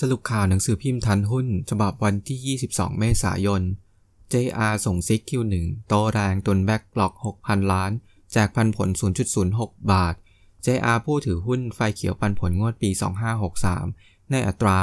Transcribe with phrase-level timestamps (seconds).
[0.00, 3.62] สรุปข่าวหนังสือพิมพ์ทันหุ้น ฉบับวันที่ 22 เมษายน
[4.32, 5.54] JR ส่งซิก Q1
[5.88, 7.90] โตแรงตุนแบ็กหลอก 6,000 ล้าน
[8.32, 8.88] แจกพันผล
[9.40, 10.14] 0.06 บาท
[10.66, 12.90] JR ผู้ถือหุ้นไฟเขียวปันผลงวดปี
[13.60, 14.78] 2563 ในอัตรา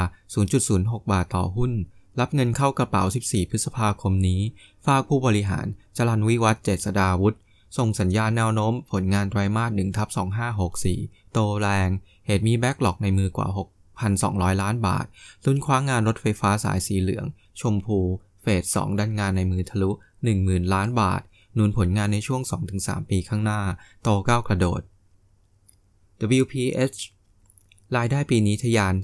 [0.54, 1.72] 0.06 บาทต่อหุ้น
[2.20, 4.40] รับเงินเข้ากระเป๋า 14 พฤษภาคมนี้
[4.86, 7.38] ฝากผู้บริหาร จรันวิวัฒเจษดาวุฒิ
[7.76, 10.08] ส่งสัญญาณแนวโน้มผลงานไตรมาส1ทับ
[10.70, 11.88] 2564 โตแรง
[12.26, 15.06] เหตุมี backlog ในมือกว่า 6 6,200 ล้านบาท
[15.44, 17.26] ลุ้นคว้างานรถไฟฟ้าสายสีเหลือง
[17.60, 17.98] ชมพู
[18.42, 19.90] เฟส 2ด้านงานในมือทะลุ
[20.32, 21.22] 10,000 ล้านบาท
[21.58, 22.42] หนุนผลงานในช่วง
[22.76, 23.60] 2-3 ปีข้างหน้า
[24.02, 24.80] โตก้าวกระโดด
[26.40, 26.98] WPH
[27.96, 28.94] รายได้ปีนี้ทะยาน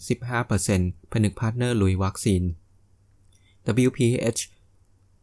[0.50, 2.42] 15%ผนึก partner ลุยวัคซีน
[3.86, 4.40] WPH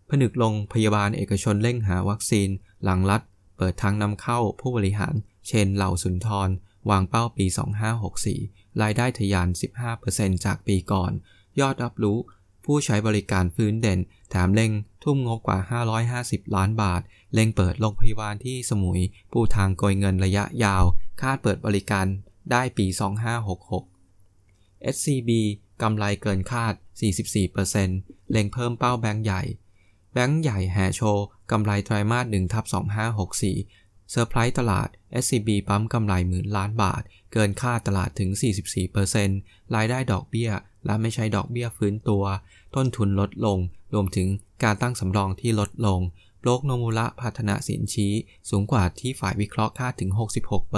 [0.09, 2.49] ผนึกโรงพยาบาลเอกชนเร่งหาวัคซีน
[2.83, 3.21] หลังรัฐ
[3.57, 5.15] เปิดทางนำเข้าผู้บริหาร
[5.47, 6.49] เชนเหล่าสุนทร
[6.89, 7.45] วางเป้าปี
[8.13, 9.47] 2564 รายได้ทะยาน
[9.95, 11.11] 15%จากปีก่อน
[11.59, 12.17] ยอดรับรู้
[12.65, 13.99] ผู้ใช้บริการฟื้นเด่น
[14.29, 14.71] แถมเร่ง
[15.03, 15.59] ทุ่มงบกว่า
[16.21, 17.01] 550 ล้านบาท
[17.33, 20.83] เร่งเปิดโรงพยาบาลที่สมุย ปูทางโกยเงินระยะยาว
[21.21, 22.05] คาดเปิดบริการ
[22.51, 22.85] ได้ปี
[24.09, 25.29] 2566 SCB
[25.81, 26.73] กำไรเกินคาด
[27.53, 29.41] 44%เล็งเพิ่มเป้าแบงก์ใหญ่
[30.13, 32.65] แบงก์ใหญ่แห่โชว์กำไรไตรมาส1ทับ
[33.27, 33.78] 2564
[34.11, 34.89] เซอร์ไพรส์ตลาด
[35.23, 37.01] SCB ปั๊มกำไรหมื่นล้านบาท
[37.33, 38.29] เกินค่าตลาดถึง
[39.03, 40.51] 44%รายได้ดอกเบี้ย
[40.85, 42.23] และไม่ใช่ดอกเบี้ยฟื้นตัว
[42.75, 43.59] ต้นทุนลดลง
[43.93, 44.27] รวมถึง
[44.63, 46.01] การตั้งสำรองที่ลดลง
[46.43, 48.13] โลกโนมูระพัฒนาสินชี้
[48.49, 50.11] สูงกว่าที่ฝ่ายวิเคราะห์คาดถึง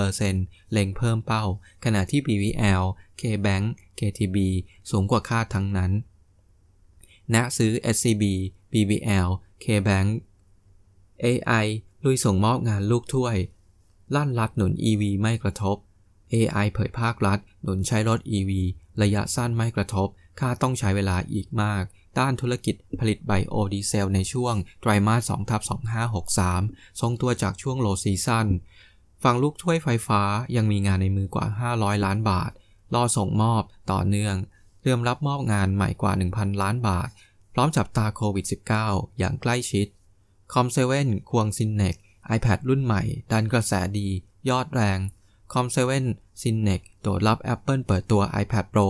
[0.02, 1.44] 66%เล็งเพิ่มเป้า
[1.86, 2.84] ขณะที่ BVL
[3.22, 3.66] KBank
[4.00, 4.38] KTB
[4.92, 5.92] สูงกว่าคาดทั้งนั้น
[7.34, 8.24] ณซื้อ SCB
[8.72, 9.28] BBL
[9.64, 10.10] KBank
[11.24, 11.68] AI
[12.04, 13.38] ลุยส่งมอบงานลูกถ้วย
[14.16, 15.78] ลั่นรัดหนุน EV ไม่กระทบ
[16.34, 18.52] AI เผยภาครัฐ หนุนใช้รถ EV
[19.02, 20.08] ระยะสั้นไม่กระทบ
[20.40, 21.84] ค่าต้องใช้เวลาอีกมาก
[22.20, 25.62] ด้านธุรกิจผลิตไบโอดีเซลในช่วง ไตรมาส2ทับ
[26.32, 28.48] 2563 ทรงตัวจากช่วงโลซีซั่น
[29.24, 30.22] ฝั่งลูกถ้วยไฟฟ้า
[30.56, 32.52] ยังมีงานในมือกว่า 500 ล้านบาท
[32.94, 34.36] รอส่งมอบต่อเนื่อง
[34.82, 37.10] เตรียมรับมอบงานใหม่กว่า 1,000 ล้านบาท
[37.54, 38.46] พร้อมจับตาโควิด
[38.82, 39.88] -19 อย่างใกล้ชิด
[40.54, 41.96] คอมเซเว่นควงซินเน็ค
[42.36, 44.08] iPad รุ่นใหม่ ดันกระแสดี
[44.50, 45.00] ยอดแรง
[45.54, 46.06] คอมเซเว่น
[46.42, 48.88] ซินเน็คโดดรับ Apple เปิดตัว iPad Pro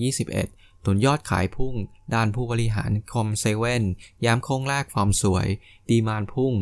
[0.00, 1.74] 2021 ตุนยอดขายพุ่ง
[2.14, 3.84] ด้านผู้บริหารคอมเซเว่น
[4.24, 5.46] ย้ำโค้งแรกฟอร์มสวย
[5.88, 6.54] ดีมานพุ่ง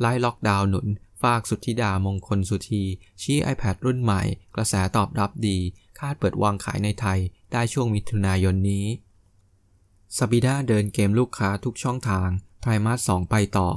[0.00, 0.86] ไล่ล็อกดาวน์หนุน
[1.22, 2.84] ฝากสุทธิดามงคลสุธี
[3.22, 4.22] ชี้ iPad รุ่นใหม่
[4.54, 5.58] กระแสตอบรับดี
[5.98, 7.18] คาดเปิดวางขายในไทย
[7.52, 8.86] ได้ช่วงมิถุนายนนี้
[10.16, 12.28] ซาบิด้าเดินเกมลูกค้าทุกช่องทาง
[12.62, 13.68] ไตรมาส 2 ไปต่อ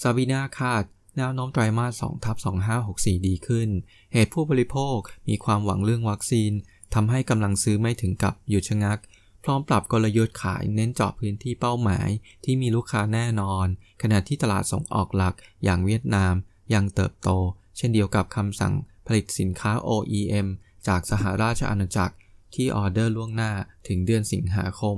[0.00, 0.84] ซาบินาคาด
[1.16, 2.36] แนวโน้มไตรมาส2ทับ
[2.82, 3.68] 2564 ดีขึ้น
[4.12, 6.52] เหตุผู้บริโภคมีความหวังเรื่องวัคซีน
[6.94, 8.98] ทำให้กำลังซื้อไม่ถึงกับหยุดชะงัก
[9.42, 12.08] พร้อมปรับกลยุทธ์ขายเน้นเจาะพื้นที่เป้าหมาย
[12.44, 13.66] ที่มีลูกค้าแน่นอน
[14.02, 15.34] ขณะที่ตลาดส่งออกหลัก
[15.64, 16.34] อย่างเวียดนาม
[16.74, 17.28] ยังเติบโต
[17.76, 18.74] เช่นเดียวกับคำสั่ง
[19.06, 20.46] ผลิตสินค้า OEM
[20.86, 22.14] จากสหราชอาณาจักร
[22.54, 23.52] ที่ออเดอร์ล่วงหน้า
[23.88, 24.96] ถึงเดือนสิงหาคม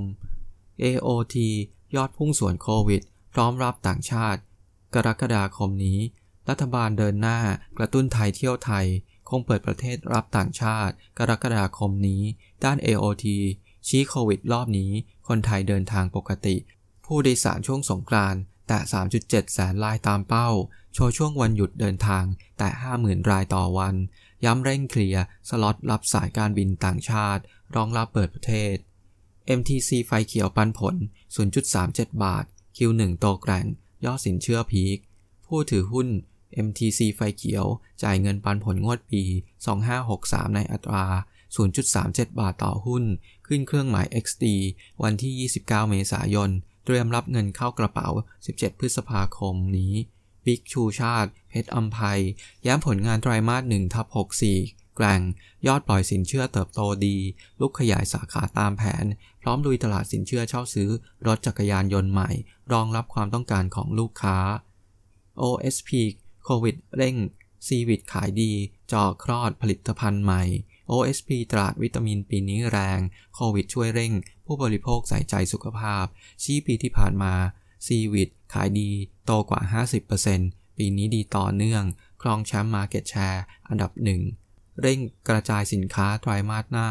[0.83, 1.37] AOT
[1.97, 3.03] ยอดพุ่งส่วนโควิด
[3.33, 4.41] พร้อมรับต่างชาติ
[4.95, 5.99] กรกฎาคมนี้
[6.49, 7.39] รัฐบาลเดินหน้า
[7.79, 8.87] กระตุ้นไทยเที่ยวไทย
[9.29, 12.23] คงเปิดประเทศรับต่างชาติ กรกฎาคมนี้
[12.65, 13.27] ด้าน AOT
[13.89, 14.93] ชี้โควิดรอบนี้
[15.29, 16.57] คนไทยเดินทางปกติ
[17.07, 18.79] ผู้โดยสารช่วงสงกรานต์แต่
[19.17, 20.49] 3.7 แสนรายตามเป้า
[20.95, 22.25] โชว์ช่วงวันหยุดเดินทาง
[22.59, 22.69] แต่
[23.01, 23.95] 50,000 รายต่อวัน
[24.45, 27.43] ย้ำเร่งเคลียร์สล็อตรับสายการบินต่างชาติ
[27.77, 28.75] รองรับเปิดประเทศ
[29.59, 30.95] MTC ไฟเขียวปันผล
[31.59, 32.45] 0.37 บาท
[32.77, 33.67] Q1 โตแกร่ง
[34.05, 34.99] ยอดสินเชื่อพีค
[35.47, 36.09] ผู้ถือหุ้น
[36.67, 37.67] MTC ไฟเขียว
[38.03, 39.23] จ่ายเงินปันผลงวดปี
[39.89, 41.05] 2563 ในอัตรา
[41.73, 43.05] 0.37 บาทต่อหุ้น
[43.47, 44.45] ขึ้นเครื่องหมาย XD
[45.03, 45.33] วันที่
[45.63, 46.51] 29 เมษายน
[46.85, 48.09] เตรียมรับเงินเข้ากระเป๋า
[48.45, 49.95] 17 พฤษภาคมนี้
[50.45, 52.21] บิ๊กชูชาติ เพชรอัมภัย
[52.67, 54.07] ย้ำผลงานไตรมาส1ทับ
[54.47, 55.21] 64 แกร่ง
[55.67, 57.17] ยอดปล่อยสินเชื่อเติบโตดี
[57.61, 59.05] ลุกขยายสาขาตามแผน
[59.43, 60.91] พร้อมลุยตลาดสินเชื่อเช่าซื้อ
[61.27, 62.31] รถจักรยานยนต์ใหม่
[62.73, 64.37] รองรับความต้องการของลูกค้า
[65.43, 65.91] OSP
[66.45, 67.17] โควิดเร่ง
[67.67, 68.53] ซีวิตขายดี
[68.93, 70.43] จ่อคลอดผลิตภัณฑ์ใหม่
[70.93, 73.01] OSP ตลาดวิตามินปีนี้แรง
[73.35, 74.13] โควิดช่วยเร่ง
[74.47, 76.05] ผู้บริโภคใส่ใจสุขภาพ
[76.43, 77.35] ชี้ปีที่ผ่านมา
[77.87, 78.91] ซีวิตขายดี
[79.25, 79.61] โตกว่า
[80.21, 81.85] 50%ปีนี้ดีต่อเนื่อง
[82.23, 84.21] ครองแชมป์ market share อันดับหนึ่ง
[84.81, 86.89] เร่งกระจายสินค้าไตรมาสหน้า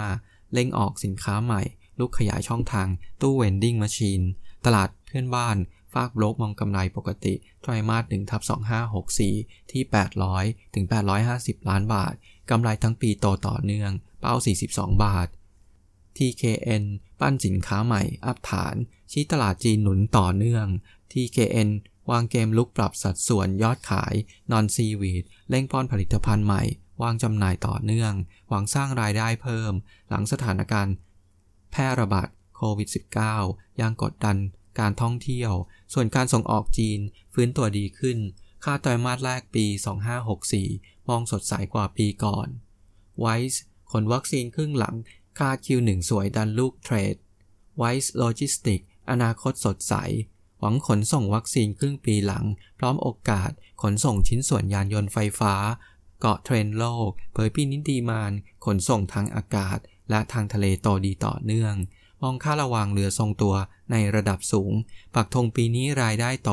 [0.53, 1.61] เร่งออกสินค้าใหม่
[1.99, 2.87] รุกขยายช่องทาง
[3.21, 4.21] ตู้ vending machine
[4.65, 5.57] ตลาดเพื่อนบ้าน
[5.93, 8.41] ฝากบล็อกมองกำไรปกติ ไตรมาส1ทับ
[9.07, 9.83] 2564 ที่
[10.29, 10.85] 800 ถึง
[11.27, 12.13] 850 ล้านบาท
[12.49, 13.91] กำไรทั้งปีโตต่อเนื่อง
[14.21, 14.35] เป้า
[14.67, 15.27] 42 บาท
[16.17, 16.83] TKN
[17.19, 18.75] ปั้นสินค้าใหม่ อัพฐาน
[19.11, 20.67] ชี้ตลาดจีนหนุนต่อเนื่อง
[21.11, 21.69] TKN
[22.11, 24.13] วางเกมลุกปรับสัดส่วนยอดขาย
[24.51, 26.63] นอนซีวีดเร่งป้อนผลิตภัณฑ์ใหม่
[27.01, 28.13] วางจำหน่ายต่อเนื่อง
[28.49, 29.73] หวังสร้างรายได้เพิ่ม
[30.09, 30.93] หลังสถานการณ์
[31.71, 32.89] แพร่ระบาดโควิด
[33.33, 34.37] -19 ยังกดดัน
[34.79, 35.51] การท่องเที่ยว
[35.93, 36.99] ส่วนการส่งออกจีน
[37.33, 38.17] ฟื้นตัวดีขึ้น
[38.63, 39.65] ค่าไตรมาสแรกปี
[40.37, 42.47] 2564 มองสดใสกว่าปีก่อน
[43.19, 43.61] ไวส์
[43.91, 44.95] ขนวัคซีนครึ่งหลัง
[45.39, 47.15] ค่า Q1 สวยดันลูกเทรด
[47.77, 49.93] ไวส์โลจิสติก อนาคตสดใส
[50.59, 52.45] หวังขนส่งวัคซีนครึ่งปีหลัง
[52.79, 55.53] พร้อมโอกาสขนส่งชิ้นส่วนยานยนต์ไฟฟ้า
[56.19, 58.31] เกาะเทรนด์โลก เผยปีนี้ demand
[58.65, 59.77] ขนส่งทางอากาศ
[60.09, 61.75] และทางทะเลโตดีต่อเนื่อง
[62.21, 63.55] มองค่าระวางเรือทรงตัว
[63.91, 64.73] ในระดับสูง
[65.15, 66.51] ปักธงปีนี้รายได้โต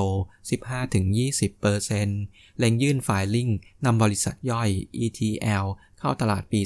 [0.89, 3.51] 15-20%เล็งยื่น filing
[3.85, 4.71] นำบริษัทย่อย
[5.05, 5.65] ETL
[5.99, 6.61] เข้าตลาดปี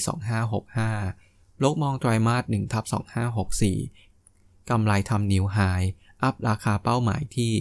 [0.78, 2.84] 2565 โบรกมองไตรมาส1ทับ
[3.76, 5.58] 2564 กำไรทำ new high
[6.22, 7.52] อัพราคาเป้าหมายที่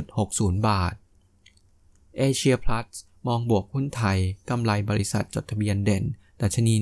[0.00, 0.94] 7.60 บาท
[2.18, 2.86] เอเชียพลัส
[3.26, 6.04] มองบวกหุ้นไทย กำไรบริษัทจดทะเบียนเด่น
[6.40, 6.74] ดัชนี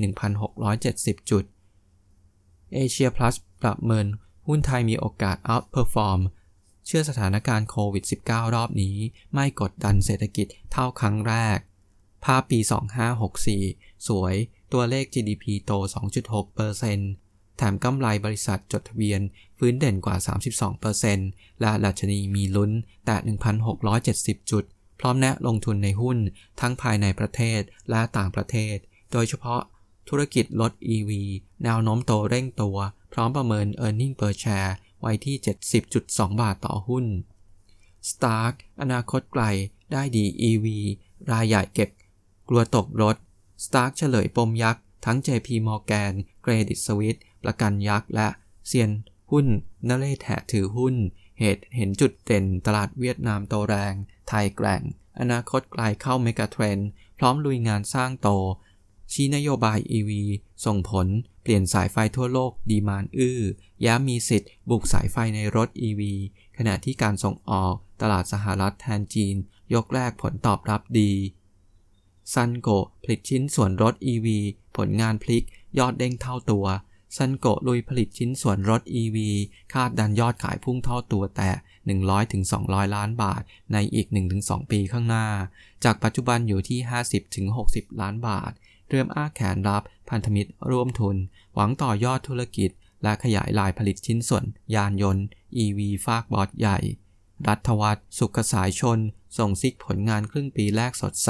[0.61, 1.43] 1,670 จุด
[2.73, 4.07] เอเชียพลัสประเมิน
[4.47, 6.21] หุ้นไทยมีโอกาส outperform
[6.85, 8.95] เชื่อสถานการณ์โควิด -19 รอบนี้
[9.33, 11.59] ไม่กดดันเศรษฐกิจเท่าครั้งแรก
[12.25, 12.59] ภาพปี
[13.33, 14.35] 2564 สวย
[14.73, 15.71] ตัวเลข GDP โต
[16.45, 19.21] 2.6%แถมกำไรบริษัทจดทะเบียน
[19.57, 20.15] ฟื้นเด่นกว่า
[20.89, 22.71] 32%และดัชนีมีลุ้น
[23.05, 23.15] แต่
[23.83, 24.63] 1,670 จุด
[25.01, 26.17] พร้อมแนะลงทุนในหุ้น
[26.59, 28.75] ทั้งภายในประเทศและต่างประเทศ
[29.11, 29.61] โดยเฉพาะ
[30.09, 31.11] ธุรกิจรถ EV
[31.63, 32.77] แนวโน้มโตเร่งตัว
[33.13, 35.35] พร้อมประเมิน e a r n i n g per share ไว้ที่
[35.87, 37.05] 70.2 บาทต่อหุ้น
[38.09, 39.43] Stark อนาคตไกล
[39.91, 40.65] ได้ดี EV
[41.31, 41.89] รายใหญ่เก็บ
[42.49, 43.15] กลัวตกรถ
[43.65, 46.13] Stark เฉลยปมยักษ์ทั้ง JP Morgan
[46.43, 48.27] Credit Suisse ประกันยักษ์และ
[48.67, 48.91] เซียน
[49.31, 49.45] หุ้น
[49.87, 50.95] นเล่แถถือหุ้น
[51.41, 53.93] เหตุเห็นจุดเด่นตลาดเวียดนามโตแรง
[54.27, 54.81] ไทยแกร่ง
[55.19, 56.79] อนาคตไกลเข้าเมกะเทรน
[57.17, 58.29] พร้อมลุยงานสร้างโต
[59.11, 60.11] ชี้นโยบาย EV
[60.65, 61.07] ส่งผล
[61.41, 63.39] เปลี่ยนสายไฟทั่วโลกดีมานอื้อ
[63.85, 66.01] ย้ำมีสิทธิ์ บุกสายไฟในรถ EV
[66.57, 69.35] ขณะที่การส่งออกตลาดสหรัฐแทนจีน
[69.73, 71.11] ยกแรกผลตอบรับดี
[72.33, 72.69] ซันโก
[73.03, 74.27] ผลิตชิ้นส่วนรถ EV
[74.77, 75.45] ผลงานพลิก
[75.77, 76.65] ยอดเด้งเท่าตัว
[77.17, 79.17] ซันโกลุยผลิตชิ้นส่วนรถ EV
[79.73, 81.49] คาดดันยอดขายพุ่งเท่าตัวแต่
[82.21, 83.41] 100-200 ล้านบาท
[83.73, 84.07] ในอีก
[84.39, 85.27] 1-2 ปีข้างหน้า
[85.83, 86.79] จากปัจจุบันอยู่ที่
[87.39, 88.51] 50-60 ล้านบาท
[88.89, 91.15] เริ่มอ้าแขนรับพันธมิตรร่วมทุน
[91.55, 92.69] หวังต่อยอดธุรกิจ
[93.03, 95.25] และขยายลายผลิตชิ้นส่วนยานยนต์
[95.63, 96.79] EV ฟากบอสใหญ่
[97.47, 98.99] รัฐวัฒน์สุขสายชน
[99.37, 101.29] ส่งซิกผลงานครึ่งปีแรกสดใส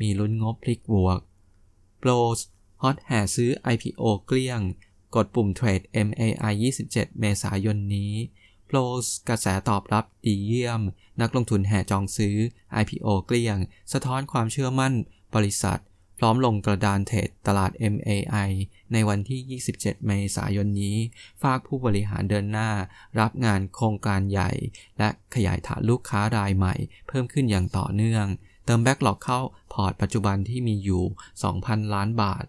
[0.00, 1.18] มีลุ้นงบพลิกบวก
[1.98, 2.40] โปรส
[2.82, 4.60] ฮอตแห่ซื้อ IPO เกลี้ยง
[5.14, 6.52] กดปุ่มเทรด MAI
[6.86, 8.14] 27 เมษายนนี้
[8.66, 10.82] โปรสกระแสตอบรับดีเยี่ยม
[11.20, 12.36] นักลงทุนแห่จองซื้อ
[12.80, 13.58] IPO เกลี้ยง
[13.92, 14.92] สะท้อนความเชื่อมั่น
[15.34, 15.80] บริษัท
[16.18, 18.50] พร้อมลงกระดานเทรดตลาด MAI
[18.92, 20.96] ในวันที่ 27 เมษายนนี้
[21.42, 22.70] ฝากผู้บริหารเดินหน้า
[23.20, 24.50] รับงานโครงการใหญ่
[24.98, 26.74] และขยายฐานลูกค้ารายใหม่
[27.08, 28.26] เพิ่มขึ้นอย่างต่อเนื่อง
[28.66, 29.40] เติม backlog เข้า
[29.72, 31.04] พอร์ตปัจจุบันที่มีอยู่
[31.48, 32.44] 2,000 ล้านบาท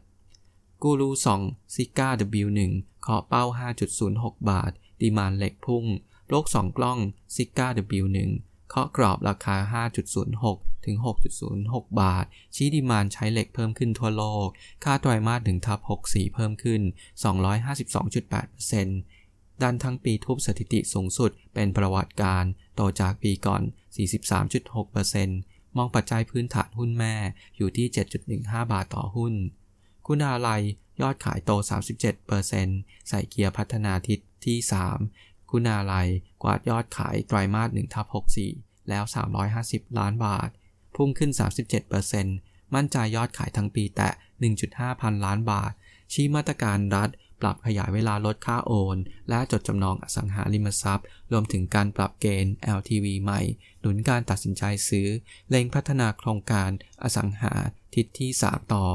[0.83, 1.09] กูรู
[1.43, 2.09] ชู ZIGA W1 เคา
[2.43, 3.43] ะเป้า
[3.97, 4.71] 5.06 บาท
[5.01, 5.85] demand เหล็กพุ่ง
[6.29, 6.99] โบรก ส่องกล้อง
[7.35, 7.67] ZIGA
[8.01, 8.17] W1
[8.69, 9.83] เคาะกรอบราคา
[10.19, 10.95] 5.06 ถึง
[11.47, 14.47] 6.06 บาท ชี้ demand ใช้เหล็กเพิ่มขึ้นทั่วโลก
[14.83, 16.81] ค่าไตรมาส1ทับ64 เพิ่มขึ้น
[18.01, 22.43] 252.8%ดันทั้งปีทุบสถิติสูงสุดเป็นประวัติการ
[22.75, 23.61] โตจากปีก่อน
[24.89, 27.15] 43.6%มองปัจจัยพื้นฐานหุ้นแม่
[27.57, 27.87] อยู่ที่
[28.29, 29.33] 7.15 บาทต่อหุ้น
[30.11, 30.63] คุณาลัย
[31.01, 31.51] ยอดขายโต
[32.29, 34.57] 37%ใส่เกียร์พัฒนาทิศที่
[35.05, 36.09] 3 คุณาลัย
[36.43, 38.05] กวาดยอดขายไตรมาส1ทับ
[38.47, 39.03] 64 แล้ว
[39.51, 40.49] 350 ล้านบาท
[40.95, 41.31] พุ่งขึ้น
[42.03, 44.09] 37%มั่นใจยอดขายทั้งปีแตะ
[44.55, 45.71] 1.5 พันล้านบาท
[46.13, 47.09] ชี้มาตรการรัฐ
[47.41, 48.97] ปรับขยายเวลาลดค่าโอน
[49.29, 53.41] และจดจำนองอสังหาริมทรัพย์ รวมถึงการปรับเกณฑ์ LTV ใหม่
[53.79, 55.07] หนุนการตัดสินใจซื้อ
[55.49, 56.69] เล็งพัฒนาโครงการ
[57.03, 57.53] อสังหา
[57.95, 58.87] ทิศที่ 3 ต่อ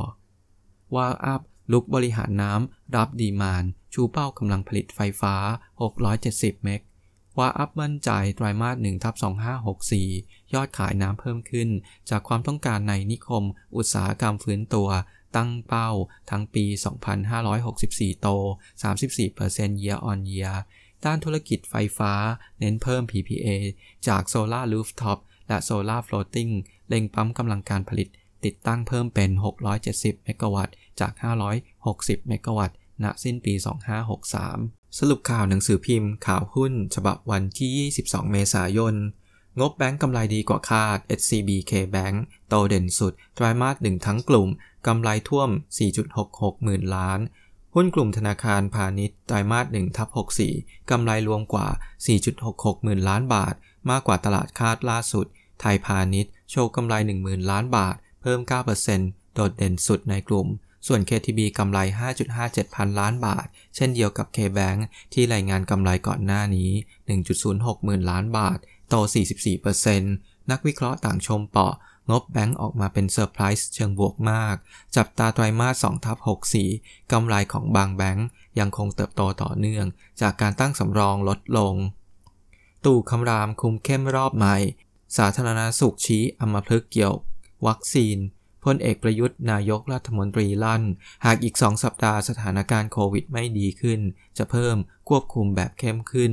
[0.94, 1.40] วาอัพ
[1.72, 5.34] ลุกบริหารน้ำ รับดีมาน ชูเป้ากำลังผลิตไฟฟ้า
[6.00, 6.82] 670 เมก
[7.38, 9.14] ว่าอัพมั่นใจไตรมาส1ทับ
[9.84, 11.68] 2564 ยอดขายน้ำเพิ่มขึ้น
[12.10, 13.44] จากความต้องการในนิคม
[13.76, 14.88] อุตสาหกรรมฟื้นตัว
[15.36, 15.90] ตั้งเป้า
[16.30, 16.64] ทั้งปี
[17.44, 18.28] 2564 โต
[19.02, 20.56] 34% year on year
[21.04, 22.12] ด้านธุรกิจไฟฟ้า
[22.58, 23.48] เน้นเพิ่ม PPA
[24.06, 26.52] จาก Solar Rooftop และ Solar Floating
[26.88, 28.08] เล็งปั๊มกำลังการผลิต
[28.44, 29.30] ติดตั้งเพิ่มเป็น
[29.76, 31.12] 670 เมกะวัตต์ จาก
[31.70, 33.54] 560 เมกะวัตต์ ณ สิ้นปี
[34.26, 37.70] 2563 สรุปข่าวหนังสือพิมพ์ข่าวหุ้น ฉบับวันที่
[38.04, 38.94] 22 เมษายน
[39.60, 42.16] งบแบงก์กำไรดีกว่าคาด SCBK Bank
[42.48, 44.48] โตเด่นสุด ไตรมาสหนึ่งทั้งกลุ่ม
[44.86, 45.50] กำไรท่วม
[46.06, 47.20] 4.66 หมื่นล้าน
[47.74, 50.08] หุ้นกลุ่มธนาคารพาณิชย์ไตรมาส1ทับ
[50.48, 51.68] 64 กำไรรวมกว่า
[52.26, 53.54] 4.66 หมื่นล้านบาท
[53.90, 55.26] มากกว่าตลาดคาดล่าสุด
[55.60, 58.40] ไทยพาณิชย์ โชว์กำไร 10,000 ล้านบาท เพิ่ม
[58.88, 60.46] 9%โดดเด่นสุดในกลุ่ม
[60.86, 61.78] ส่วน KTB กำไร
[62.26, 64.78] 5.57 พันล้านบาท เช่นเดียวกับ KBank
[65.12, 66.70] ที่รายงานกำไรก่อนหน้านี้
[67.28, 68.94] 1.06 หมื่นล้านบาท โต
[69.72, 71.74] 44%นักวิเคราะห์ต่างชมเปาะ
[72.10, 74.56] งบแบงก์ออกมาเป็นเซอร์ไพรส์เชิงบวกมาก
[74.96, 76.18] จับตาไตรมาส2ทับ
[76.64, 78.26] 64 กำไรของบางแบงก์
[78.58, 79.86] ยังคงเติบโตต่อเนื่อง
[80.20, 81.74] จากการตั้งสำรองลดลง
[82.84, 84.56] ตู่คำรามคุมเข้มรอบใหม่
[85.16, 87.14] สาธารณาสุขชี้อมพลึกเกี่ยว
[87.66, 88.18] วัคซีน
[88.64, 90.82] พลเอกประยุทธ์นายกรัฐมนตรีลั่น
[91.24, 94.00] หากอีกสองสัปดาห์สถานการณ์โควิดไม่ดีขึ้น
[94.38, 94.76] จะเพิ่ม
[95.08, 96.32] ควบคุมแบบเข้มขึ้น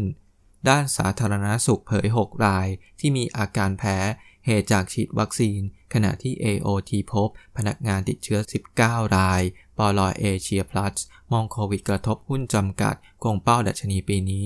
[0.69, 2.67] ด้านสาธารณาสุขเผย 6 ราย
[2.99, 3.97] ที่มีอาการแพ้
[4.45, 5.59] เหตุจากฉีดวัคซีน
[5.93, 8.39] ขณะที่ AOT พบ พนักงานติดเชื้อ
[8.77, 9.41] 19 ราย
[9.77, 10.95] ปอลอเอเชียพลัส
[11.31, 14.45] มองโควิดกระทบหุ้นจำกัดคงเป้าดัชนีปีนี้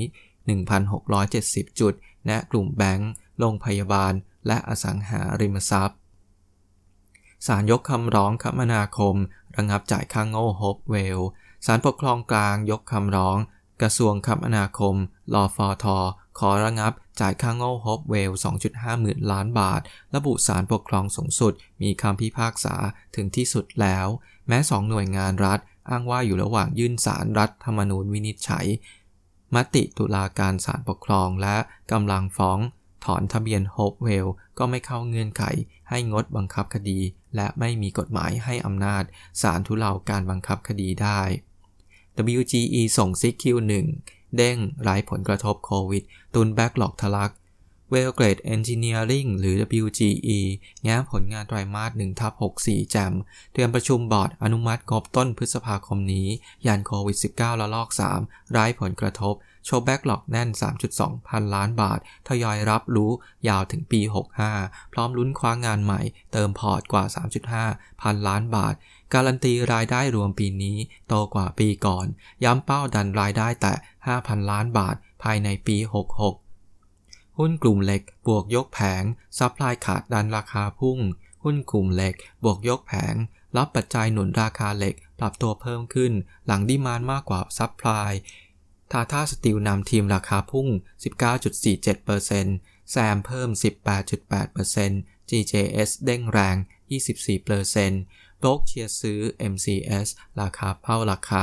[0.70, 1.94] 1,670 จุด
[2.28, 4.14] และกลุ่มแบงก์โรงพยาบาล
[4.48, 6.00] และอสังหาริมทรัพย์
[7.46, 9.16] ศาลยกคำร้องคมนาคม
[9.58, 11.20] ระงับจ่ายค่าโง่โฮปเวลล์
[11.66, 13.38] ศาลปกครองกลางยกคำร้อง
[13.82, 14.96] กระทรวงคมนาคม
[15.34, 15.98] รอฟอทอ
[16.40, 18.32] ขอระงับจ่ายค่าโง่โฮปเวลล์
[18.66, 19.82] 2.5 หมื่นล้านบาท
[20.16, 22.76] ระบุศาลปกครองสูงสุด มีคำพิพากษา
[23.16, 24.08] ถึงที่สุดแล้ว
[24.48, 25.60] แม้สองหน่วยงานรัฐ
[25.90, 28.66] อ้างว่าอยู่ระหว่างยื่นศาลรัฐธรรมนูญวินิจฉัย
[29.56, 31.56] มติตุลาการศาลปกครองและ
[31.92, 32.60] กำลังฟ้อง
[33.06, 35.44] ถอนทะเบียนโฮปเวลล์ก็ไม่เข้าเงื่อนไข
[35.90, 37.00] ให้งดบังคับคดี
[37.36, 39.04] และไม่มีกฎหมายให้อำนาจ
[39.42, 41.22] ศาลทุเลาการบังคับคดีได้
[42.38, 47.32] WGE ส่งซิก Q1 เด้งไร้ผลกระทบโควิด ตุนแบ็กหลอกทะลัก
[47.94, 50.40] w e l g r a d e Engineering หรือ WGE
[50.84, 53.14] แง้มผลงานไตรมาส1ทับ64 แจ่ม
[53.54, 56.28] เตรียมประชุมบอร์ดอนุมัติงบต้นพฤษภาคมนี้
[56.66, 57.90] ย้ำโควิด -19 ระลอก
[58.22, 59.36] 3 ไร้ผลกระทบ
[59.66, 60.50] โชว์ backlog แน่น
[60.90, 63.12] 3.2 พันล้านบาท ทยอยรับรู้
[63.50, 64.02] ยาวถึงปี
[64.48, 66.02] 65 พร้อมลุ้นคว้างานใหม่
[66.34, 67.04] เติมพอร์ตกว่า
[67.54, 68.76] 3.5 พันล้านบาท
[69.14, 72.06] การันตีรายได้รวมปีนี้โตกว่าปีก่อน
[72.44, 73.74] ย้ำเป้าดันรายได้แตะ
[74.12, 79.04] 5,000 ล้านบาท ภายในปี 66หุ้นกลุ่มเหล็กบวกยกแผง
[79.38, 81.00] supply ขาดดันราคาพุ่ง
[81.44, 83.16] หุ้นกลุ่มเหล็กบวกยกแผง
[83.58, 86.12] รับปัจจัยหนุนราคาเหล็กปรับตัวเพิ่มขึ้น
[86.48, 88.12] หลัง demand มากกว่า supply
[88.92, 90.68] ทาทาสตีลนำทีมราคาพุ่ง
[91.80, 93.50] 19.47% SAM เพิ่ม
[94.40, 96.58] 18.8% GJS เด้งแรง
[97.34, 99.20] 24%โบรกเชียร์ซื้อ
[99.54, 100.08] MCS
[100.42, 101.42] ราคาเป้าราคา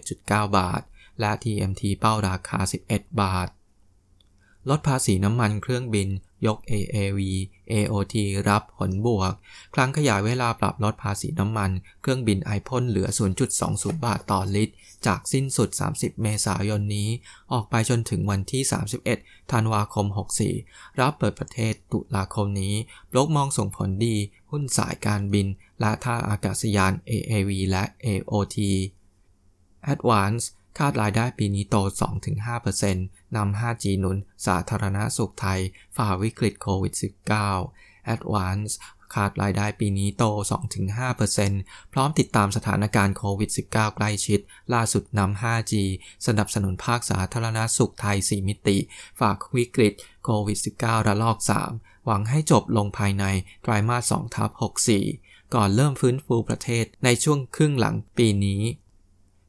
[0.00, 0.82] 21.9 บาท
[1.20, 2.58] และ TMT เป้าราคา
[2.90, 3.48] 11 บาท
[4.68, 6.08] ลดภาษีน้ำมันเครื่องบิน
[6.46, 7.20] ยก AAV
[7.72, 8.14] AOT
[8.48, 9.32] รับผลบวก
[9.74, 13.08] ครั้งขยายเวลาปรับลดภาษีน้ำมัน เครื่องบินไอพ่นเหลือ
[13.56, 14.74] 0.20 บาทต่อลิตร
[15.06, 17.08] จากสิ้นสุด 30 เมษายนนี้
[17.52, 18.62] ออกไปจนถึงวันที่
[19.06, 20.06] 31 ธันวาคม
[20.54, 22.74] 64 รับเปิดประเทศตุลาคมนี้
[23.10, 24.16] บล็อกมองส่งผลดี
[24.50, 25.46] หุ้นสายการบิน
[25.80, 28.56] และท่าอากาศยาน AAV และ AOT
[29.92, 30.44] Advance
[30.78, 31.76] คาดรายได้ปีนี้โต
[32.56, 35.60] 2-5%นำ 5G หนุนสาธารณสุขไทย
[35.96, 36.94] ฝ่าวิกฤตโควิด
[37.54, 38.72] -19 Advance
[39.14, 40.24] คาดรายได้ปีนี้โต
[41.08, 44.40] 2-5%พร้อมติดตามสถานการณ์โควิด -19 ใกล้ชิด
[44.74, 45.74] ล่าสุดนำ 5G
[46.26, 48.78] สนับสนุนภาคสาธารณสุขไทย 4 มิติ
[49.20, 49.94] ฝากวิกฤต
[50.24, 51.38] โควิด -19 ระลอก
[51.72, 53.24] 3 หวังให้จบลงภายใน
[53.62, 54.50] ไตรมาส2ทับ
[55.02, 58.62] 64 ก่อนเริ่มฟื้นฟูประเทศในช่วงครึ่งหลังปีนี้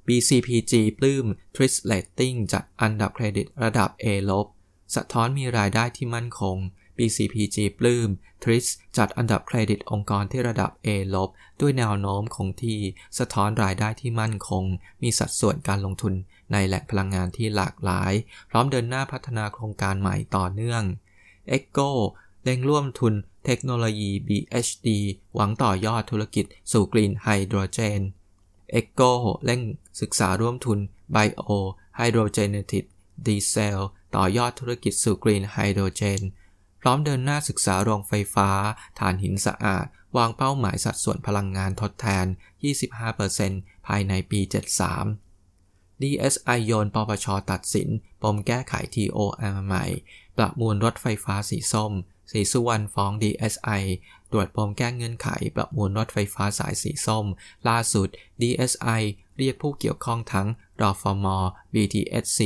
[0.09, 1.25] BCPG ปลื้ม
[1.55, 4.47] Tris Rating จัดอันดับเครดิตระดับ A ลบ
[4.95, 6.57] สะท้อนมีรายได้ที่มั่นคง
[6.97, 8.09] BCPG ปลื้ม
[8.43, 8.65] Tris
[8.97, 11.29] จัดอันดับเครดิตองค์กรที่ระดับ A ลบ
[11.61, 12.79] ด้วยแนวโน้มคงที่
[13.19, 14.63] สะท้อนรายได้ที่มั่นคง
[15.01, 16.13] มีสัดส่วนการลงทุน
[16.51, 18.13] ในแหล่งพลังงานที่หลากหลาย
[18.49, 20.83] พร้อมเดินหน้าพัฒนาโครงการใหม่ต่อเนื่อง
[21.57, 21.89] Echo
[22.43, 23.13] เร่งร่วมทุน
[23.45, 24.87] เทคโนโลยี BHD
[25.35, 28.01] หวังต่อยอดธุรกิจสู่กรีนไฮโดรเจน
[28.79, 29.11] Echo
[29.45, 29.61] เร่ง
[30.01, 30.79] ศึกษาร่วมทุน
[31.15, 31.51] Bio
[31.99, 32.85] Hydrogenated
[33.25, 33.77] Diesel
[34.15, 36.21] ต่อยอดธุรกิจสู่ Green Hydrogen
[36.81, 38.49] พร้อมเดินหน้าศึกษาโรงไฟฟ้า
[38.99, 39.85] ถ่านหินสะอาด
[40.17, 42.25] วางเป้าหมายสัดส่วนพลังงานทดแทน
[43.05, 44.39] 25%ภายในปี
[45.21, 47.89] 73 DSI โยนปปชตัดสิน
[48.21, 49.85] ปมแก้ไข TOR ใหม่
[50.37, 51.93] ประมูลรถไฟฟ้าสีส้ม
[52.31, 53.83] สีสุวรรณฟ้อง DSI
[54.31, 57.25] ตรวจปมแก้เงื่อนไขประมูลรถไฟฟ้าสายสีส้ม
[57.67, 58.07] ล่าสุด
[58.41, 59.01] DSI
[59.37, 60.47] เรียกผู้เกี่ยวข้องทั้ง
[60.81, 61.25] รอฟม
[61.73, 62.41] BTSC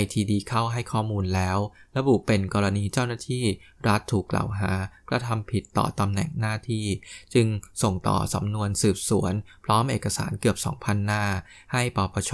[0.00, 1.58] ITD เข้าให้ข้อมูลแล้ว
[1.96, 3.44] ระบุเป็นกรณีเจ้าหน้าที่
[3.88, 4.72] รัฐถูกกล่าวหา
[5.08, 6.86] กระทำผิดต่อตำแหน่งหน้าที่
[7.34, 7.46] จึง
[7.82, 9.32] ส่งต่อสำนวนสืบสวน
[9.64, 11.24] พร้อมเอกสารเกือบ 2,000 หน้า
[11.72, 12.32] ให้ปปช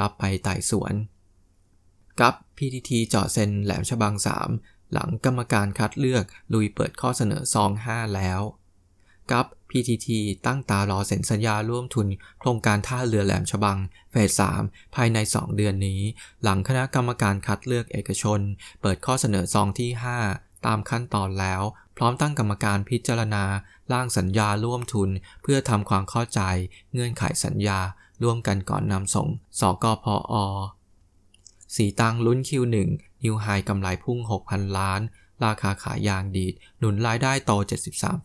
[0.00, 0.94] รับไปไต่สวน
[2.20, 4.14] กับ PTT เจาะเซ็นแหลมฉบัง
[4.48, 8.40] 3 หลังกรรมการคัดเลือกลุยเปิดข้อเสนอซอง 5 แล้ว
[9.32, 10.08] กับ PTT
[10.46, 12.06] ตั้งตารอเซ็นสัญญาร่วมทุน
[12.40, 13.78] โครงการท่าเรือแหลมฉบัง
[14.10, 16.00] เฟส 3 ภายใน 2 เดือนนี้
[16.42, 18.40] หลังคณะกรรมการคัดเลือกเอกชน
[18.82, 19.90] เปิดข้อเสนอซองที่
[20.28, 21.62] 5 ตามขั้นตอนแล้ว
[21.96, 23.44] พร้อมตั้งกรรมการพิจารณา
[23.92, 25.10] ร่างสัญญาร่วมทุน
[25.42, 26.40] เพื่อทำความเข้าใจ
[26.92, 27.78] เงื่อนไขสัญญา
[28.22, 29.28] ร่วมกันก่อนนำส่ง
[29.60, 30.06] สกพ
[30.36, 30.38] อ
[31.76, 32.82] สีตังลุ้น Q1 นิ
[33.24, 35.00] นิวไฮกำไรพุ่ง 6,000 ล้าน
[35.44, 37.52] ราคาขายยางดีด หนุนรายได้โต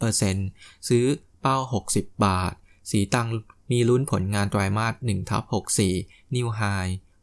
[0.07, 1.05] 73%ซื้อ
[1.41, 1.57] เป้า
[1.89, 2.53] 60 บาท
[2.91, 3.27] สีตัง
[3.71, 5.43] มีลุ้นผลงานไตรามาส1ทับ
[5.89, 6.61] 64 นิวไฮ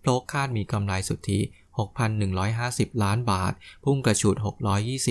[0.03, 1.41] โลกคาดมีกำไรสุทธิ
[2.21, 3.53] 6,150 ล้านบาท
[3.85, 4.37] พุ่งกระฉูด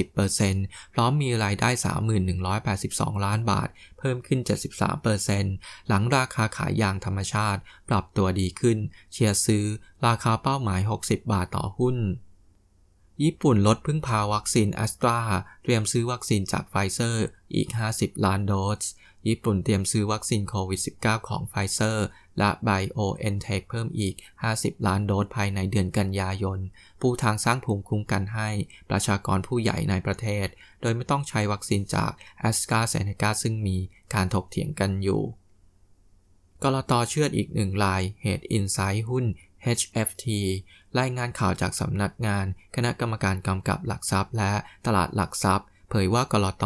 [0.09, 1.69] 620%พร้อมมีรายได้
[2.47, 4.39] 3,182 ล้านบาท เพิ่มขึ้น
[5.13, 8.77] 73%หลังราคาขายยางธรรมชาติ ปรับตัวดีขึ้น
[9.13, 9.65] เชียร์ซื้อ
[10.05, 11.97] ราคาเป้าหมาย 60 บาทต่อหุ้น
[13.23, 15.19] ญี่ปุ่นลดพึ่งพาวัคซีนแอสตรา
[15.63, 17.25] เตรียมซื้อวัคซีนจากไฟเซอร์
[17.55, 18.83] อีก 50 ล้านโดส
[19.27, 24.15] ญี่ปุ่นเตรียมซื้อวัคซีนโควิด -19 ของไฟเซอร์และ BioNTech เทคเพิ่มอีก
[24.51, 26.59] 50 ล้านโดสภายในเดือนกันยายน
[27.01, 28.49] ปูทางสร้างภูมิคุ้มกันให้
[28.89, 30.47] ประชากรผู้ใหญ่ในประเทศ
[30.81, 32.11] โดยไม่ต้องใช้วัคซีนจาก
[32.49, 33.77] a s t r a z เซ e c a ซึ่งมี
[34.13, 35.21] การถกเถียงกันอยู่
[36.63, 39.25] กรตเชื่อดอีกหนึ่งลายเหตุอินไซต์หุ้น
[39.77, 40.25] HFT
[40.99, 44.53] รายงานข่าวจากสำนักงาน คณะกรรมการกำกับหลักทรัพย์ และ
[44.85, 46.65] ตลาดหลักทรัพย์ เผยว่ากรต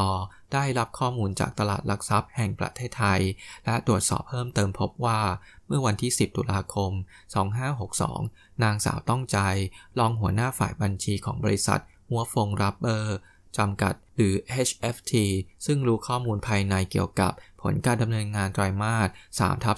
[0.54, 3.22] ได้รับข้อมูลจากตลาดหลักทรัพย์แห่งประเทศไทย
[3.66, 5.20] และตรวจสอบเพิ่มเติมพบว่า
[5.68, 6.92] เมื่อวันที่ 10 ตุลาคม
[7.78, 9.38] 2562 นางสาวต้องใจ
[10.00, 13.18] รองหัวหน้าฝ่ายบัญชีของบริษัทหัวฟงรับเบอร์
[13.58, 14.34] จำกัดหรือ
[14.68, 15.14] HFT
[15.66, 17.32] ซึ่งรู้ข้อมูลภายในเกี่ยวกับ
[17.62, 19.78] ผลการดำเนินงานไตรมาส3ทับ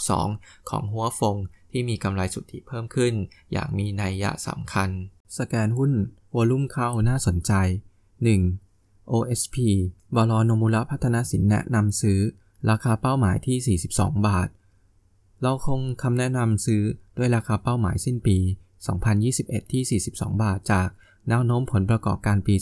[0.00, 1.36] 2562 ของหัวฟง
[1.72, 3.14] ที่มีกำไรสุทธิเพิ่มขึ้น
[3.52, 4.90] อย่างมีนัยยะสำคัญ
[5.38, 5.92] สแกนหุ้น
[6.34, 7.52] วอลุ่มเข้าน่าสนใจ
[8.34, 9.12] 1.
[9.12, 9.56] OSP
[10.14, 12.20] บลนมุระพัฒนสินแนะนำซื้อ
[12.70, 14.48] ราคาเป้าหมายที่ 42 บาท
[15.42, 16.82] เราคงคำแนะนำซื้อ
[17.16, 18.38] ด้วยราคาเป้าหมายสิ้นปี
[19.04, 20.88] 2021 ที่ 42 บาท จาก
[21.28, 22.54] แนวโน้มผลประกอบการปี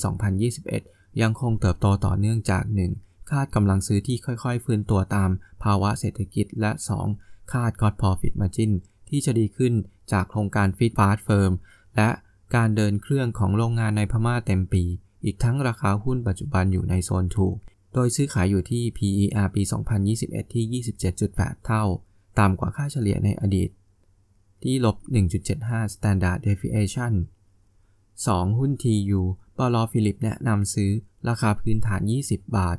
[0.57, 2.65] 2021 ยังคงเติบโตต่อเนื่องจาก
[2.99, 3.31] 1.
[3.31, 5.31] คาดกำลังซื้อที่ค่อยๆ ฟื้นตัวตาม
[5.63, 6.71] ภาวะเศรษฐกิจและ
[7.13, 7.53] 2.
[7.53, 8.73] คาด God Profit Margin
[9.11, 9.73] ที่จะดีขึ้น
[10.13, 11.53] จากโครงการ Fit Fast Firm
[11.97, 12.11] และ
[12.55, 14.85] การเดินเครื่องของโรงงานในพม่าเต็มปี
[15.25, 17.57] อีกทั้งราคาหุ้นปัจจุบันอยู่ในโซนถูก
[17.95, 19.63] โดยซื้อขายอยู่ที่ PER ปี
[20.09, 20.83] 2021 ที่
[21.21, 21.85] 27.8 เท่า
[22.39, 23.71] ต่ำกว่าค่าเฉลี่ยในอดีต
[24.63, 24.97] ที่ลบ
[25.47, 27.13] 1.75 Standard Deviation
[27.87, 28.59] 2.
[28.59, 29.21] หุ้น TU
[29.57, 30.91] ปลอฟิลิปแนะนำซื้อ
[31.29, 32.79] ราคาพื้นฐาน 20 บาท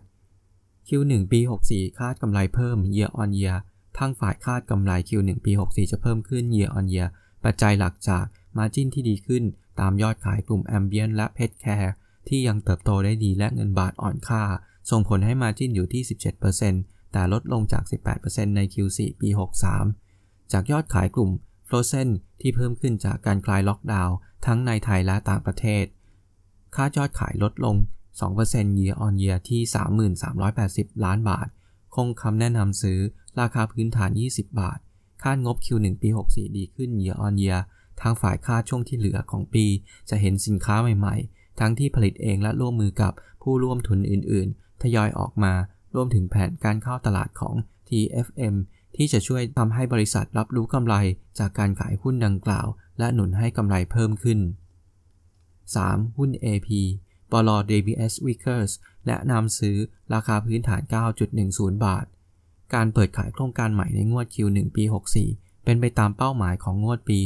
[0.88, 1.40] Q1 ปี
[1.70, 3.58] 64 คาดกำไรเพิ่ม Year on Year
[4.00, 7.10] ทางฝ่ายคาดกำไร Q1 ปี 64 จะเพิ่มขึ้น Year on Year
[7.44, 8.26] ปัจจัยหลักจาก
[8.58, 9.44] Margin ที่ดีขึ้น
[9.80, 11.92] ตามยอดขายกลุ่ม Ambient และ Pet Care
[12.28, 14.44] ที่ยังเติบโตได้ดีและเงินบาทอ่อนค่า
[14.90, 16.04] ส่งผลให้ Margin อยู่ที่
[16.58, 17.84] 17%แต่ลดลงจาก
[18.20, 19.30] 18%ใน Q4 ปี
[19.90, 21.32] 63 จากยอดขายกลุ่ม
[21.70, 22.10] Frozen
[22.42, 25.86] ที่เพิ่มขึ้นจากการคลายล็อกดาวน์ทั้งในไทยและต่างประเทศ
[26.76, 27.76] ค่ายอดขายลดลง
[28.28, 29.62] 2% year on year ที่
[30.34, 31.48] 3,380 ล้านบาท
[31.96, 33.00] คงคำแนะนำซื้อ
[33.40, 34.80] ราคาพื้นฐาน 20 บาท
[35.24, 37.62] คาดงบ Q1 ปี 64 ดีขึ้น year on year
[38.02, 39.66] ทางฝ่ายคาดช่วงที่เหลือของปี
[40.10, 45.54] จะเห็นสินค้าใหม่ๆ ทั้งที่ผลิตเองและร่วมมือกับผู้ร่วมทุนอื่นๆ ทยอยออกมา
[45.96, 47.56] รวมถึงแผนการเข้าตลาดของ
[47.90, 48.56] TFM
[48.96, 50.96] ที่จะช่วยทำให้บริษัทรับรู้กำไร
[51.40, 52.68] จากการขายหุ้นดังกล่าว
[53.00, 54.40] และหนุนให้กำไรเพิ่มขึ้น
[55.68, 56.18] 3.
[56.18, 56.70] หุ้น AP
[57.32, 58.72] ปลอ DBS Vickers
[59.08, 59.78] แนะนำซื้อ
[60.14, 60.82] ราคาพื้นฐาน
[61.34, 62.06] 9.10 บาท
[62.74, 64.84] การเปิดขายโครงการใหม่ในงวด Q1 ปี
[65.24, 67.20] 64 เป็นไปตามเป้าหมายของงวดปี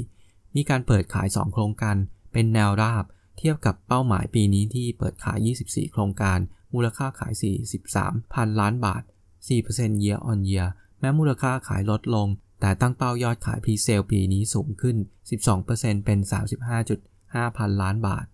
[0.00, 1.96] 64 มีการเปิดขาย 2 โครงการ
[2.32, 3.04] เป็นแนวราบ
[3.38, 6.38] เทียบกับเป้าหมายปีนี้ที่เปิดขาย 24 โครงการ
[6.74, 7.32] มูลค่าขาย
[7.82, 9.02] 43 พันล้านบาท
[9.52, 10.68] 4% year on year
[11.00, 12.28] แม้มูลค่าขายลดลง
[12.60, 14.96] แต่ตั้งเป้ายอดขายพรีเซลปีนี้สูงขึ้น
[15.50, 16.18] 12%เป็น
[16.88, 18.26] 35.5 พันล้านบาท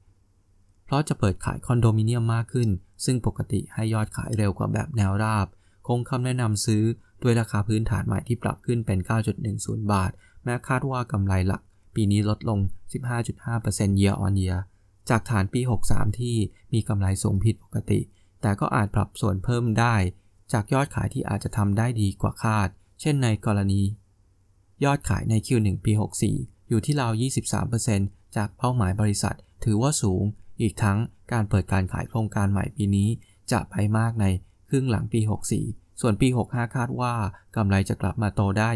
[0.84, 2.68] เพราะจะเปิดขายคอนโดมิเนียมมากขึ้น
[3.04, 5.46] ซึ่งปกติให้ยอดขายเร็วกว่าแบบแนวราบ
[5.90, 6.82] คงคำแนะนำซื้อ
[7.22, 8.98] ด้วยราคาพื้นฐานใหม่ที่ปรับขึ้นเป็น
[9.46, 10.10] 9.10 บาท
[10.44, 11.62] แม้คาดว่ากำไรหลัก
[11.94, 12.58] ปีนี้ลดลง
[13.30, 14.58] 15.5% year on year
[15.10, 16.36] จากฐานปี 63 ที่
[16.72, 18.00] มีกำไรสูงผิดปกติ
[18.40, 19.94] แต่ก็อาจปรับส่วนเพิ่มได้
[20.52, 22.68] จากยอดขายที่อาจจะทำได้ดีกว่าคาด
[23.00, 23.82] เช่นในกรณี
[24.84, 25.92] ยอดขายใน Q1 ปี
[26.30, 27.12] 64 อยู่ที่ราว
[27.74, 30.22] 23%จากเป้าหมายบริษัท ถือว่าสูง
[30.60, 30.98] อีกทั้ง
[31.32, 33.08] การเปิดการขายโครงการใหม่ปีนี้
[33.52, 34.26] จะไปมากใน
[34.70, 37.14] ครึ่งหลังปี 64 ส่วนปี 65 คาดว่า
[37.56, 38.68] กำไรจะกลับมาโตได้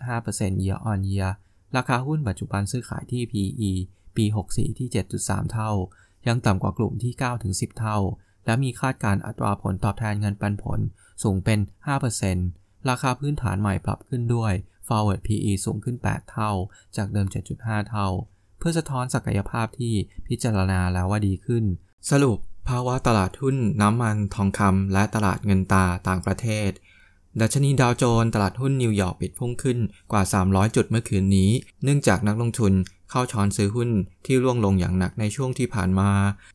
[0.00, 1.30] 12.5% year on year
[1.76, 3.72] ราคาหุ้นปัจจุบันซื้อขายที่ PE
[4.16, 4.88] ปี 64 ที่
[5.20, 5.72] 7.3 เท่า
[6.28, 7.12] ยังต่ำกว่ากลุ่มที่
[7.46, 7.98] 9-10 เท่า
[8.44, 10.80] และมีคาดการอัตราผลตอบแทนเงินปันผล
[11.22, 11.58] สูงเป็น
[12.24, 14.52] 5%ราคาพื้นฐานใหม่ปรับขึ้นด้วย
[14.88, 16.52] forward PE สูงขึ้น 8 เท่า
[16.96, 17.26] จากเดิม
[17.58, 18.08] 7.5 เท่า
[18.58, 19.94] เพื่อสะท้อนศักยภาพที่
[20.28, 21.64] พิจารณาแล้วว่าดีขึ้น
[22.10, 26.70] สรุป ภาวะตลาดหุ้นน้ำมันทองคำและตลาดเงินตาต่างประเทศ
[27.40, 29.78] ดัชนีดาวโจนส์ตลาดหุ้นนิวยอร์กปิดพุ่งขึ้น
[30.12, 31.50] กว่า 300 จุดเมื่อคืนนี้
[31.84, 32.72] เนื่องจากนักลงทุน
[33.10, 33.90] เข้าช้อนซื้อหุ้น
[34.26, 36.10] ที่ร่วงลงอย่างหนักในช่วงที่ผ่านมา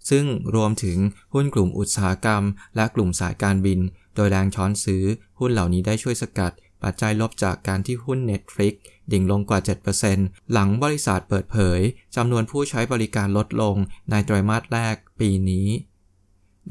[0.10, 0.98] ซึ่งรวมถึง
[1.34, 2.44] หุ้นกลุ่มอุตสาหกรรม
[2.76, 3.80] และกลุ่มสายการบิน
[4.16, 5.04] โดยแรงช้อนซื้อ
[5.40, 6.52] หุ้นเหล่านี้ได้ช่วยสกัด
[6.84, 8.74] ปัจจัยลบจากการที่หุ้น Netflix
[9.12, 9.60] ดิ่งลงกว่า
[10.06, 11.80] 7%หลังบริษัทเปิดเผย
[12.16, 13.76] จำนวนผู้ใช้บริการลดลง
[14.10, 15.68] ในไตรมาสแรกปีนี้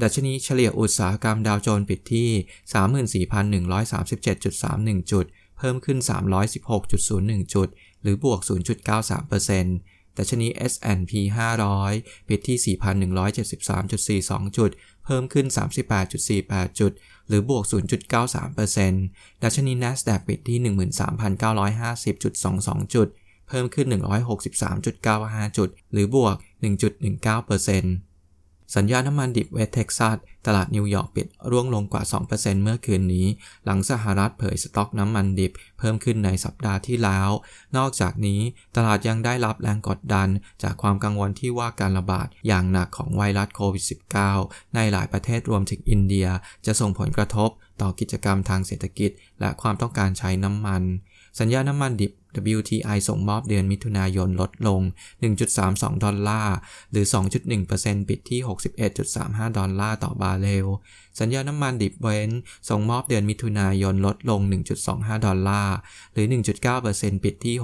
[0.01, 2.29] ดัชนีเฉลี่ยอุตสาหกรรมดาวโจนส์ปิดที่
[3.65, 5.25] 34,137.31 จุด
[5.57, 5.97] เพิ่มขึ้น
[6.75, 7.67] 316.01 จุด
[8.01, 11.11] หรือบวก 0.93%ดัชนี S&P
[11.71, 14.71] 500 ปิดที่ 4,173.42 จุด
[15.05, 15.45] เพิ่มขึ้น
[16.13, 16.91] 38.48 จุด
[17.27, 17.63] หรือบวก
[18.33, 20.59] 0.93%ดัชนี NASDAQ ปิดที่
[22.13, 23.07] 13,950.22 จุด
[23.47, 23.87] เพิ่มขึ้น
[24.71, 28.12] 163.95 จุด หรือบวก 1.19%
[28.75, 33.27] สัญญาน้ำมันดิบเวสเท็กซัสตลาดนิวยอร์กปิดร่วงลงกว่า 2%เมื่อคืนนี้
[33.65, 37.29] หลังสหรัฐเผยสต็อกน้ำมันดิบเพิ่มขึ้นในสัปดาห์ที่แล้ว
[37.77, 38.41] นอกจากนี้
[38.75, 40.27] ตลาดยังได้รับแรงกดดัน
[40.63, 43.83] จากความกังวลที่ว่าการระบาดอย่างหนักของไวรัสโควิด
[44.29, 46.27] -19 ในหลายประเทศรวมถึงอินเดีย
[46.65, 47.49] จะส่งผลกระทบ
[47.81, 50.81] ต่อกิจกรรมทางเศรษฐกิจ และความต้องการใช้น้ำมัน
[51.39, 52.11] สัญญาน้ำมันดิบ
[52.55, 54.81] WTI ส่งมอบเดือนมิถุนายนลดลง
[55.41, 56.55] 1.32 ดอลลาร์
[56.91, 57.05] หรือ
[57.57, 58.39] 2.1%ปิดที่
[58.99, 60.67] 61.35 ดอลลาร์ต่อบาร์เรล
[61.19, 62.29] สัญญาน้ำมันดิบเวน
[62.69, 64.41] ส่งมอบเดือนมิถุนายนลดลง
[64.83, 65.75] 1.25 ดอลลาร์
[66.13, 66.25] หรือ
[66.75, 67.55] 1.9%ปิดที่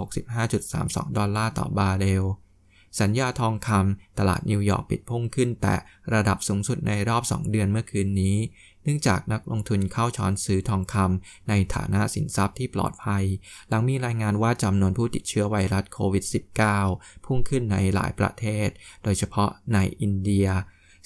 [0.56, 2.26] 65.32 ดอลลาร์ต่อบาร์เรล
[3.00, 5.76] สัญญาทองคำตลาดนิวยอร์กปิดพุ่งขึ้น แตะ
[6.14, 8.38] ระดับสูงสุดในรอบ 2 เดือนเมื่อคืนนี้
[8.84, 13.24] เนื่องจากนักลงทุนเข้าช้อนซื้อทองคำในฐานะสินทรัพย์ที่ปลอดภัย
[13.70, 16.24] หลังมีรายงานว่าจำนวนผู้ติดเชื้อไวรัสโควิด
[16.76, 18.70] -19 พุ่งขึ้นในหลายประเทศ
[19.04, 20.48] โดยเฉพาะในอินเดีย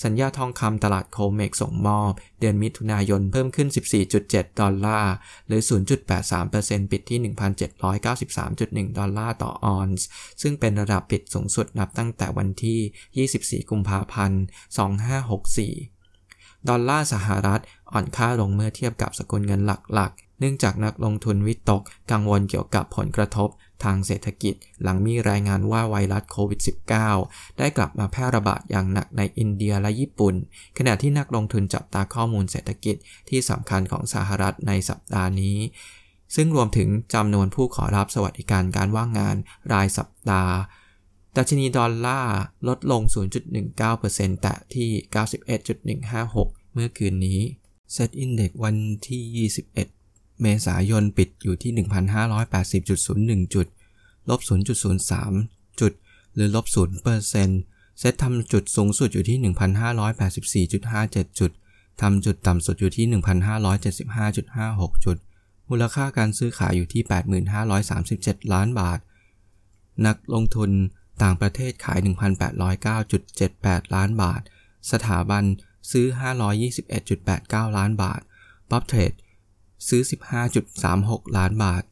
[0.04, 3.68] สัญญาทองคำตลาด COMEX ส่งมอบ เดือนมิถุนายนเพิ่มขึ้น
[4.14, 5.14] 14.7 ดอลลาร์
[5.48, 5.62] หรือ
[6.26, 7.20] 0.83%ปิดที่
[8.10, 10.06] 1,793.1 ดอลลาร์ต่อออนซ์
[10.42, 14.44] ซึ่งเป็นระดับปิดสูงสุดนับตั้งแต่วันที่ 24 กุมภาพันธ์
[15.74, 17.62] 2564 ดอลลาร์สหรัฐ
[17.92, 19.62] อ่อนค่าลงเมื่อเทียบกับสกุลเงิน
[19.94, 23.50] หลักๆ เนื่องจากนักลงทุนวิตกกังวลเกี่ยวกับผลกระทบ
[23.84, 26.60] ทางเศรษฐกิจ หลังมีรายงานว่าไวรัสโควิด
[27.10, 30.36] -19 ได้กลับมาแพร่ระบาดอย่างหนักในอินเดียและญี่ปุ่น
[30.78, 32.96] ขณะที่นักลงทุนจับตาข้อมูลเศรษฐกิจ
[33.30, 35.58] ที่สำคัญของสหรัฐในสัปดาห์นี้
[36.36, 39.36] ซึ่งรวมถึงจำนวนผู้ขอรับสวัสดิการการว่างงาน
[39.74, 40.56] รายสัปดาห์
[41.38, 43.02] ดัชนีดอลลาร์ลดลง
[43.68, 44.90] 0.19%แต่ที่
[46.02, 47.42] 91.156 เมื่อคืนนี้
[47.96, 48.76] Set Index วัน
[49.08, 50.03] ที่ 21
[50.44, 51.72] เมษายนปิดอยู่ที่
[53.44, 53.68] 1,580.01 จุด
[54.30, 54.40] ลบ
[55.10, 55.94] 0.03 จุด
[56.34, 57.62] หรือลบ0เปอร์เซ็นต์
[58.00, 59.38] เซตทำจุดสูงสุดอยู่ที่
[60.68, 61.52] 1,584.57 จุด
[62.02, 63.06] ทำจุดต่ำสุดอยู่ที่
[64.16, 65.18] 1,575.56 จุด
[65.70, 67.04] มูลค่าการซื้อขายอยู่ที่
[67.78, 69.00] 8537 ล้านบาท
[70.06, 70.72] นักลงทุน
[71.24, 72.00] ต่างประเทศขาย
[72.96, 74.42] 1,809.78 ล้านบาท
[74.92, 75.44] สถาบัน
[75.92, 76.06] ซื้อ
[76.92, 78.22] 521.89 ล้านบาท
[78.72, 79.14] ป๊อปเทรด
[79.88, 80.02] ซื้อ
[80.70, 81.84] 15.36 ล้านบาท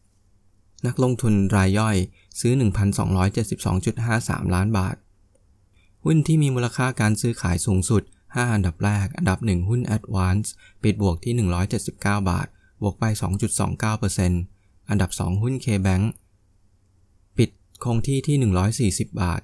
[0.88, 1.98] นักลงทุนรายย่อย
[2.40, 2.54] ซื้อ
[3.34, 4.96] 1,272.53 ล้านบาท
[6.06, 10.48] หุ้นที่มีมูลค่าการซื้อขายสูงสุด 5 อันดับแรก อันดับ 1 หุ้น Advance
[10.84, 11.34] ปิดบวกที่
[11.82, 11.96] 179
[12.30, 12.48] บาท
[12.82, 13.04] บวกไป
[13.78, 16.06] 2.29%อันดับ 2 หุ้น KBank
[17.38, 17.50] ปิด
[17.84, 19.42] คงที่ที่ 140 บาท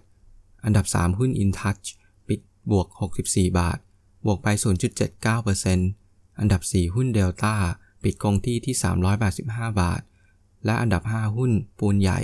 [0.66, 1.88] อันดับ 3 หุ้น InTouch
[2.28, 2.40] ปิด
[2.72, 2.88] บวก
[3.24, 3.78] 64 บาท
[4.26, 4.48] บวกไป
[5.24, 7.56] 0.79%อันดับ 4 หุ้นเดลต้า
[8.10, 8.76] ปิดคงที่ที่
[9.28, 10.02] 385 บาท
[10.66, 12.20] และอันดับ 5 หุ้น ปูนใหญ่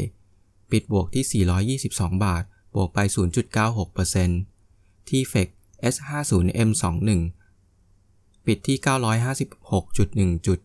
[0.71, 2.43] ปิดบวกที่ 422 บาท
[2.75, 2.99] บวกไป
[4.23, 5.47] 0.96%ที่เฟก
[5.93, 7.09] S50M21
[8.45, 8.77] ปิดที่
[10.35, 10.59] 956.1 จุด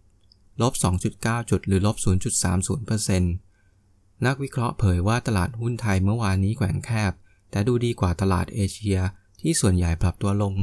[0.61, 0.73] ลบ
[1.13, 1.97] 2.9 จุด หรือลบ
[2.87, 3.21] 0.30%
[4.27, 7.13] นักวิเคราะห์เผยว่าตลาดหุ้นไทยเมื่อวานนี้แกว่งแคบ
[7.51, 8.99] แต่ดูดีกว่าตลาดเอเชีย
[9.41, 10.55] ที่ส่วนใหญ่ปรับตัวลง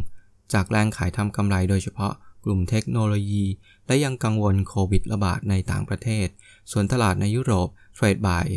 [0.54, 2.14] จากแรงขายทำกำไรโดยเฉพาะ
[2.46, 3.46] กลุ่มเทคโนโลยี
[3.88, 6.28] และยังกังวลโควิดระบาดในต่างประเทศ
[6.72, 8.48] ส่วนตลาดในยุโรปเทรดบ่าย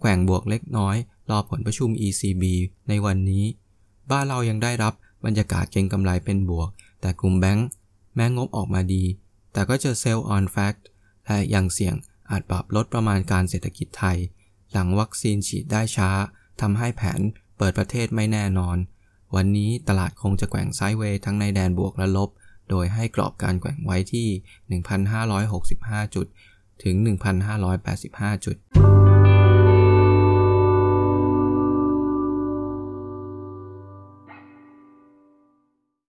[0.00, 0.96] แกว่งบวกเล็กน้อย
[1.30, 2.42] รอผลประชุม ECB
[2.88, 3.44] ในวันนี้
[4.10, 6.68] บ้านเรายังได้รับบรรยากาศเก็งกำไรเป็นบวก
[7.00, 7.68] แต่กลุ่มแบงก์
[8.14, 9.04] แม้งบออกมาดี
[9.52, 10.84] แต่ก็เจอ sell on fact
[11.26, 11.94] และยังเสี่ยง
[12.30, 14.18] อาจปรับลดประมาณการเศรษฐกิจไทย
[14.72, 16.10] หลังวัคซีนฉีดได้ช้า
[16.60, 17.20] ทำให้แผน
[17.58, 18.76] เปิดประเทศไม่แน่นอน
[19.36, 22.30] วันนี้ตลาดคงจะแกว่งไซด์เวย์ทั้งในแดนบวกและลบ
[22.70, 24.28] โดยให้กรอบการแกว่งไว้ที่
[25.42, 26.26] 1,565 จุด
[26.84, 26.94] ถึง
[27.70, 28.56] 1,585 จุด